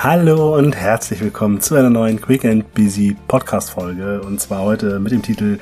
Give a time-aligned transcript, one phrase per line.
[0.00, 5.00] Hallo und herzlich willkommen zu einer neuen Quick and Busy Podcast Folge und zwar heute
[5.00, 5.58] mit dem Titel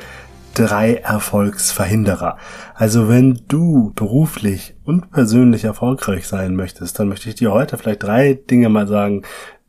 [0.52, 2.36] drei Erfolgsverhinderer.
[2.74, 8.02] Also wenn du beruflich und persönlich erfolgreich sein möchtest, dann möchte ich dir heute vielleicht
[8.02, 9.22] drei Dinge mal sagen,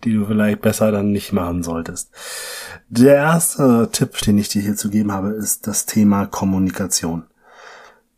[0.03, 2.11] die du vielleicht besser dann nicht machen solltest.
[2.89, 7.23] Der erste Tipp, den ich dir hier zu geben habe, ist das Thema Kommunikation.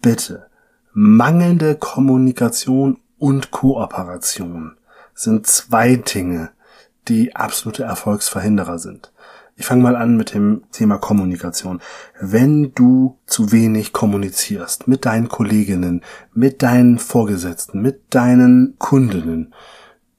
[0.01, 0.47] Bitte,
[0.93, 4.78] mangelnde Kommunikation und Kooperation
[5.19, 6.51] sind zwei Dinge,
[7.09, 9.11] die absolute Erfolgsverhinderer sind.
[9.57, 11.81] Ich fange mal an mit dem Thema Kommunikation.
[12.21, 16.01] Wenn du zu wenig kommunizierst mit deinen Kolleginnen,
[16.33, 19.53] mit deinen Vorgesetzten, mit deinen Kundinnen,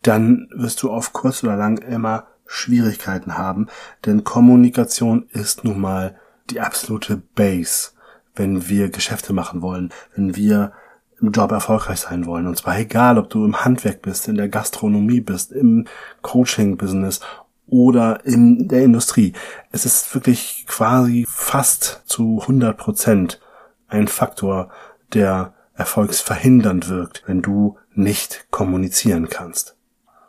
[0.02, 3.68] dann wirst du auf kurz oder lang immer Schwierigkeiten haben,
[4.04, 6.16] denn Kommunikation ist nun mal
[6.50, 7.92] die absolute Base,
[8.34, 10.72] wenn wir Geschäfte machen wollen, wenn wir
[11.20, 12.46] im Job erfolgreich sein wollen.
[12.46, 15.86] Und zwar egal, ob du im Handwerk bist, in der Gastronomie bist, im
[16.22, 17.20] Coaching-Business
[17.66, 19.32] oder in der Industrie.
[19.70, 23.40] Es ist wirklich quasi fast zu 100 Prozent
[23.88, 24.70] ein Faktor,
[25.12, 29.76] der erfolgsverhindernd wirkt, wenn du nicht kommunizieren kannst.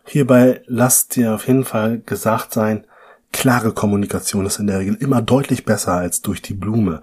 [0.06, 2.86] Hierbei lass dir auf jeden Fall gesagt sein,
[3.32, 7.02] klare Kommunikation ist in der Regel immer deutlich besser als durch die Blume.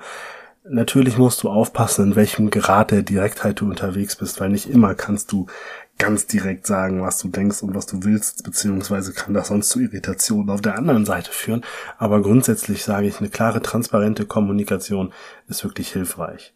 [0.71, 4.95] Natürlich musst du aufpassen, in welchem Grad der Direktheit du unterwegs bist, weil nicht immer
[4.95, 5.47] kannst du
[5.99, 9.81] ganz direkt sagen, was du denkst und was du willst, beziehungsweise kann das sonst zu
[9.81, 11.63] Irritationen auf der anderen Seite führen.
[11.99, 15.13] Aber grundsätzlich sage ich, eine klare, transparente Kommunikation
[15.49, 16.55] ist wirklich hilfreich.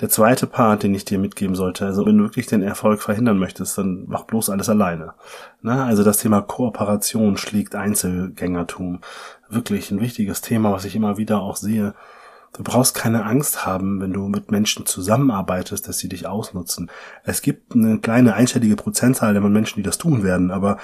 [0.00, 3.38] Der zweite Part, den ich dir mitgeben sollte, also wenn du wirklich den Erfolg verhindern
[3.38, 5.14] möchtest, dann mach bloß alles alleine.
[5.62, 9.00] Na, also das Thema Kooperation schlägt Einzelgängertum.
[9.48, 11.94] Wirklich ein wichtiges Thema, was ich immer wieder auch sehe
[12.56, 16.88] Du brauchst keine Angst haben, wenn du mit Menschen zusammenarbeitest, dass sie dich ausnutzen.
[17.24, 20.78] Es gibt eine kleine einstellige Prozentzahl der Menschen, die das tun werden, aber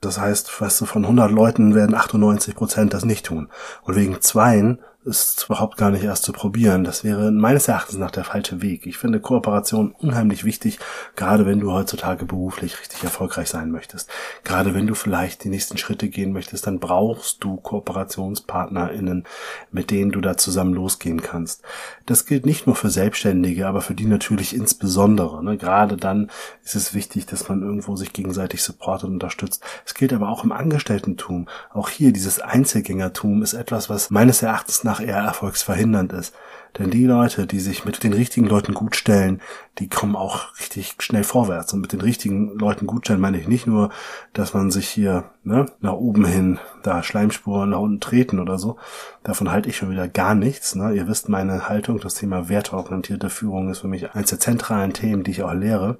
[0.00, 3.48] das heißt, weißt du, von 100 Leuten werden 98 Prozent das nicht tun.
[3.82, 6.84] Und wegen Zweien ist überhaupt gar nicht erst zu probieren.
[6.84, 8.86] Das wäre meines Erachtens nach der falsche Weg.
[8.86, 10.78] Ich finde Kooperation unheimlich wichtig,
[11.16, 14.10] gerade wenn du heutzutage beruflich richtig erfolgreich sein möchtest.
[14.44, 19.24] Gerade wenn du vielleicht die nächsten Schritte gehen möchtest, dann brauchst du KooperationspartnerInnen,
[19.70, 21.62] mit denen du da zusammen losgehen kannst.
[22.04, 25.42] Das gilt nicht nur für Selbstständige, aber für die natürlich insbesondere.
[25.42, 25.56] Ne?
[25.56, 26.30] Gerade dann
[26.62, 29.62] ist es wichtig, dass man irgendwo sich gegenseitig supportet und unterstützt.
[29.86, 31.48] Es gilt aber auch im Angestellten-Tum.
[31.72, 36.34] Auch hier dieses Einzelgängertum ist etwas, was meines Erachtens nach nach eher erfolgsverhindernd ist.
[36.78, 39.40] Denn die Leute, die sich mit den richtigen Leuten gut stellen,
[39.78, 41.72] die kommen auch richtig schnell vorwärts.
[41.72, 43.90] Und mit den richtigen Leuten gut stellen meine ich nicht nur,
[44.32, 48.76] dass man sich hier ne, nach oben hin da Schleimspuren nach unten treten oder so.
[49.22, 50.74] Davon halte ich schon wieder gar nichts.
[50.74, 50.92] Ne?
[50.92, 55.24] Ihr wisst meine Haltung, das Thema wertorientierte Führung ist für mich eines der zentralen Themen,
[55.24, 55.98] die ich auch lehre.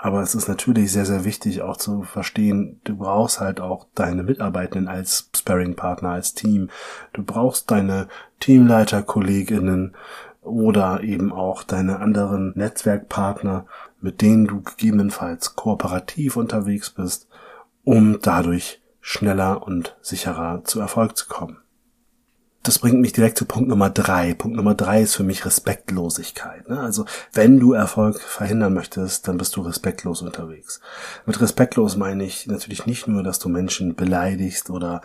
[0.00, 4.22] Aber es ist natürlich sehr, sehr wichtig auch zu verstehen, du brauchst halt auch deine
[4.22, 6.70] Mitarbeitenden als Sparring-Partner, als Team.
[7.12, 8.06] Du brauchst deine
[8.38, 9.96] Teamleiter, Kolleginnen
[10.42, 13.66] oder eben auch deine anderen Netzwerkpartner,
[14.00, 17.28] mit denen du gegebenenfalls kooperativ unterwegs bist,
[17.82, 21.58] um dadurch schneller und sicherer zu Erfolg zu kommen
[22.68, 24.34] das bringt mich direkt zu Punkt Nummer drei.
[24.34, 26.68] Punkt Nummer drei ist für mich Respektlosigkeit.
[26.68, 26.78] Ne?
[26.78, 30.82] Also wenn du Erfolg verhindern möchtest, dann bist du respektlos unterwegs.
[31.24, 35.00] Mit respektlos meine ich natürlich nicht nur, dass du Menschen beleidigst oder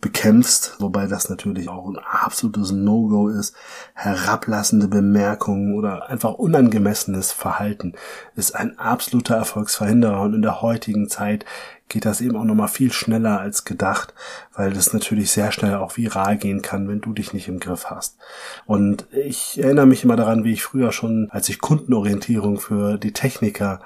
[0.00, 3.54] bekämpfst, wobei das natürlich auch ein absolutes No-Go ist.
[3.94, 7.94] Herablassende Bemerkungen oder einfach unangemessenes Verhalten
[8.36, 11.44] ist ein absoluter Erfolgsverhinderer und in der heutigen Zeit
[11.88, 14.14] geht das eben auch nochmal viel schneller als gedacht,
[14.54, 17.86] weil das natürlich sehr schnell auch viral gehen kann, wenn du dich nicht im Griff
[17.86, 18.16] hast.
[18.66, 23.12] Und ich erinnere mich immer daran, wie ich früher schon, als ich Kundenorientierung für die
[23.12, 23.80] Techniker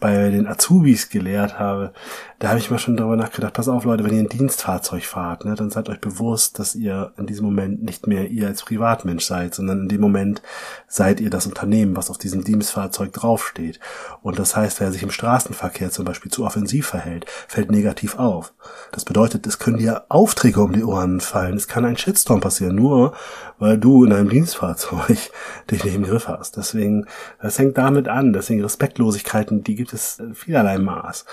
[0.00, 1.92] bei den Azubis gelehrt habe,
[2.38, 5.44] da habe ich mal schon darüber nachgedacht, pass auf Leute, wenn ihr ein Dienstfahrzeug fahrt,
[5.44, 9.24] ne, dann seid euch bewusst, dass ihr in diesem Moment nicht mehr ihr als Privatmensch
[9.24, 10.40] seid, sondern in dem Moment
[10.86, 13.80] seid ihr das Unternehmen, was auf diesem Dienstfahrzeug draufsteht.
[14.22, 18.52] Und das heißt, wer sich im Straßenverkehr zum Beispiel zu offensiv verhält, fällt negativ auf.
[18.92, 22.76] Das bedeutet, es können dir Aufträge um die Ohren fallen, es kann ein Shitstorm passieren,
[22.76, 23.14] nur
[23.58, 25.18] weil du in einem Dienstfahrzeug
[25.70, 26.56] dich nicht im Griff hast.
[26.56, 27.06] Deswegen,
[27.42, 31.24] das hängt damit an, deswegen Respektlosigkeiten, die gibt es vielerlei Maß.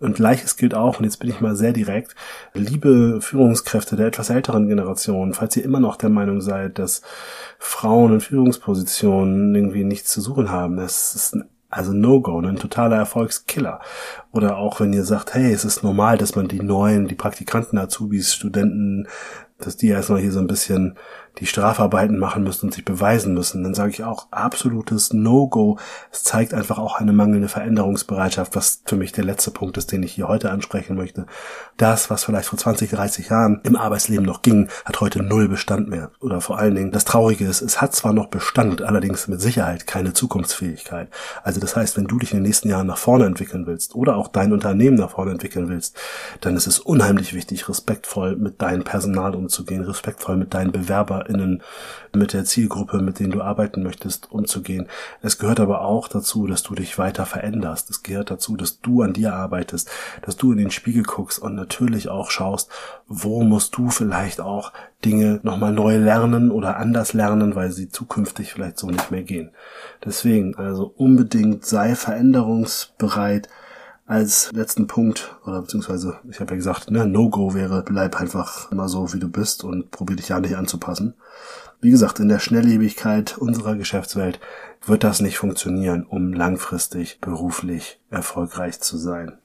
[0.00, 2.14] Und gleiches gilt auch, und jetzt bin ich mal sehr direkt,
[2.54, 7.02] liebe Führungskräfte der etwas älteren Generation, falls ihr immer noch der Meinung seid, dass
[7.58, 12.96] Frauen in Führungspositionen irgendwie nichts zu suchen haben, das ist ein also No-Go, ein totaler
[12.96, 13.78] Erfolgskiller.
[14.32, 17.78] Oder auch wenn ihr sagt, hey, es ist normal, dass man die neuen, die Praktikanten,
[17.78, 19.08] Azubis, Studenten,
[19.58, 20.96] dass die erstmal hier so ein bisschen
[21.38, 25.78] die Strafarbeiten machen müssen und sich beweisen müssen, dann sage ich auch absolutes No-Go.
[26.10, 30.02] Es zeigt einfach auch eine mangelnde Veränderungsbereitschaft, was für mich der letzte Punkt ist, den
[30.02, 31.26] ich hier heute ansprechen möchte.
[31.76, 35.88] Das, was vielleicht vor 20, 30 Jahren im Arbeitsleben noch ging, hat heute null Bestand
[35.88, 36.10] mehr.
[36.20, 39.86] Oder vor allen Dingen, das Traurige ist, es hat zwar noch Bestand, allerdings mit Sicherheit
[39.86, 41.08] keine Zukunftsfähigkeit.
[41.42, 44.16] Also das heißt, wenn du dich in den nächsten Jahren nach vorne entwickeln willst oder
[44.20, 45.96] auch dein Unternehmen nach vorne entwickeln willst,
[46.40, 51.62] dann ist es unheimlich wichtig, respektvoll mit deinem Personal umzugehen, respektvoll mit deinen BewerberInnen,
[52.14, 54.88] mit der Zielgruppe, mit denen du arbeiten möchtest, umzugehen.
[55.22, 57.90] Es gehört aber auch dazu, dass du dich weiter veränderst.
[57.90, 59.90] Es gehört dazu, dass du an dir arbeitest,
[60.22, 62.70] dass du in den Spiegel guckst und natürlich auch schaust,
[63.06, 64.72] wo musst du vielleicht auch
[65.04, 69.50] Dinge nochmal neu lernen oder anders lernen, weil sie zukünftig vielleicht so nicht mehr gehen.
[70.04, 73.48] Deswegen, also unbedingt sei veränderungsbereit,
[74.10, 78.88] als letzten Punkt, oder beziehungsweise, ich habe ja gesagt, ne, No-Go wäre, bleib einfach immer
[78.88, 81.14] so, wie du bist und probier dich ja nicht anzupassen.
[81.80, 84.40] Wie gesagt, in der Schnelllebigkeit unserer Geschäftswelt
[84.84, 89.38] wird das nicht funktionieren, um langfristig beruflich erfolgreich zu sein.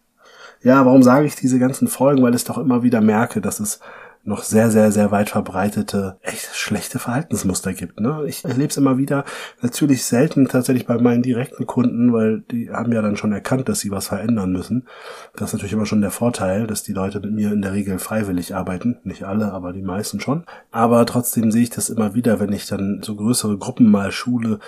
[0.64, 2.24] Ja, warum sage ich diese ganzen Folgen?
[2.24, 3.80] Weil ich doch immer wieder merke, dass es
[4.26, 8.00] noch sehr, sehr, sehr weit verbreitete, echt schlechte Verhaltensmuster gibt.
[8.00, 8.24] Ne?
[8.28, 9.24] Ich erlebe es immer wieder,
[9.62, 13.82] natürlich selten tatsächlich bei meinen direkten Kunden, weil die haben ja dann schon erkannt, dass
[13.82, 14.88] sie was verändern müssen.
[15.36, 18.00] Das ist natürlich immer schon der Vorteil, dass die Leute mit mir in der Regel
[18.00, 18.98] freiwillig arbeiten.
[19.04, 20.44] Nicht alle, aber die meisten schon.
[20.72, 24.60] Aber trotzdem sehe ich das immer wieder, wenn ich dann so größere Gruppen mal schule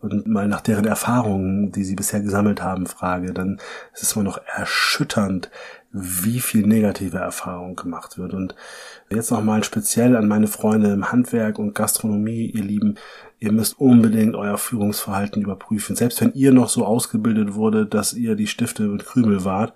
[0.00, 3.58] und mal nach deren Erfahrungen, die sie bisher gesammelt haben, frage, dann
[3.92, 5.50] ist es immer noch erschütternd,
[5.96, 8.34] wie viel negative Erfahrung gemacht wird.
[8.34, 8.56] Und
[9.10, 12.96] jetzt nochmal speziell an meine Freunde im Handwerk und Gastronomie, ihr Lieben,
[13.38, 15.94] ihr müsst unbedingt euer Führungsverhalten überprüfen.
[15.94, 19.72] Selbst wenn ihr noch so ausgebildet wurde, dass ihr die Stifte mit Krümel wart,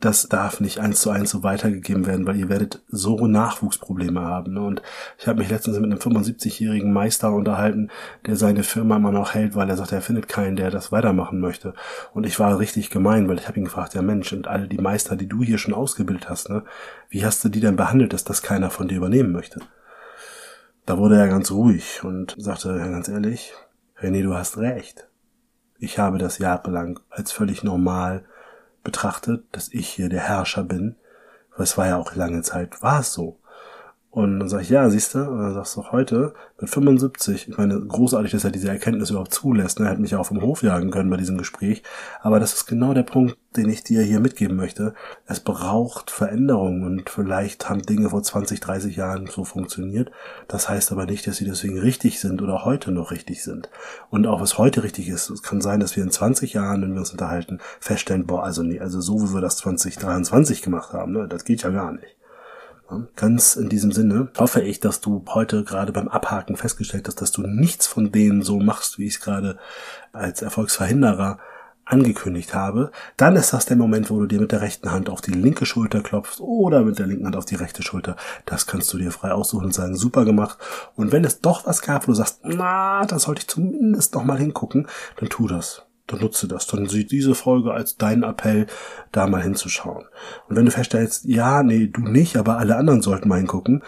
[0.00, 4.52] das darf nicht eins zu eins so weitergegeben werden, weil ihr werdet so Nachwuchsprobleme haben.
[4.52, 4.60] Ne?
[4.60, 4.82] Und
[5.18, 7.90] ich habe mich letztens mit einem 75-jährigen Meister unterhalten,
[8.26, 11.40] der seine Firma immer noch hält, weil er sagt, er findet keinen, der das weitermachen
[11.40, 11.72] möchte.
[12.12, 14.78] Und ich war richtig gemein, weil ich habe ihn gefragt, ja Mensch, und alle die
[14.78, 16.62] Meister, die du hier schon ausgebildet hast, ne,
[17.08, 19.60] wie hast du die denn behandelt, dass das keiner von dir übernehmen möchte?
[20.84, 23.54] Da wurde er ganz ruhig und sagte, ja, ganz ehrlich,
[23.98, 25.08] René, du hast recht.
[25.78, 28.24] Ich habe das jahrelang als völlig normal
[28.86, 30.96] betrachtet, dass ich hier der Herrscher bin.
[31.56, 33.38] Weil es war ja auch lange Zeit, war es so.
[34.16, 37.58] Und dann sag ich, ja, siehst du, und dann sagst du heute mit 75, ich
[37.58, 39.84] meine, großartig, dass er diese Erkenntnis überhaupt zulässt, ne?
[39.84, 41.82] er hätte mich auch vom Hof jagen können bei diesem Gespräch,
[42.22, 44.94] aber das ist genau der Punkt, den ich dir hier mitgeben möchte.
[45.26, 50.10] Es braucht Veränderung und vielleicht haben Dinge vor 20, 30 Jahren so funktioniert.
[50.48, 53.68] Das heißt aber nicht, dass sie deswegen richtig sind oder heute noch richtig sind.
[54.08, 56.94] Und auch was heute richtig ist, es kann sein, dass wir in 20 Jahren, wenn
[56.94, 61.12] wir uns unterhalten, feststellen, boah, also nee, also so wie wir das 2023 gemacht haben,
[61.12, 62.15] ne, das geht ja gar nicht.
[63.16, 67.32] Ganz in diesem Sinne hoffe ich, dass du heute gerade beim Abhaken festgestellt hast, dass
[67.32, 69.58] du nichts von denen so machst, wie ich es gerade
[70.12, 71.38] als Erfolgsverhinderer
[71.86, 75.20] angekündigt habe, dann ist das der Moment, wo du dir mit der rechten Hand auf
[75.20, 78.16] die linke Schulter klopfst oder mit der linken Hand auf die rechte Schulter.
[78.44, 80.58] Das kannst du dir frei aussuchen und sagen, super gemacht.
[80.96, 84.24] Und wenn es doch was gab, wo du sagst, na, da sollte ich zumindest noch
[84.24, 86.66] mal hingucken, dann tu das dann nutze das.
[86.66, 88.66] Dann sieh diese Folge als deinen Appell,
[89.12, 90.04] da mal hinzuschauen.
[90.48, 93.82] Und wenn du feststellst, ja, nee, du nicht, aber alle anderen sollten mal hingucken,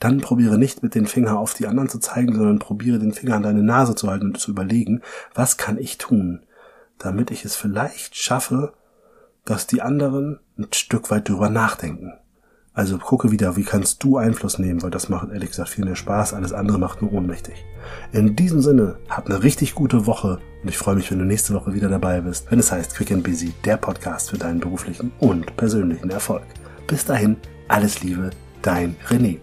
[0.00, 3.36] dann probiere nicht mit den Finger auf die anderen zu zeigen, sondern probiere den Finger
[3.36, 5.02] an deine Nase zu halten und zu überlegen,
[5.34, 6.40] was kann ich tun,
[6.98, 8.74] damit ich es vielleicht schaffe,
[9.44, 12.12] dass die anderen ein Stück weit drüber nachdenken.
[12.72, 15.94] Also gucke wieder, wie kannst du Einfluss nehmen, weil das macht ehrlich gesagt viel mehr
[15.94, 17.64] Spaß, alles andere macht nur ohnmächtig.
[18.10, 21.52] In diesem Sinne, hab eine richtig gute Woche und ich freue mich, wenn du nächste
[21.52, 25.12] Woche wieder dabei bist, wenn es heißt Quick and Busy, der Podcast für deinen beruflichen
[25.20, 26.44] und persönlichen Erfolg.
[26.86, 27.36] Bis dahin,
[27.68, 28.30] alles Liebe,
[28.62, 29.40] dein René.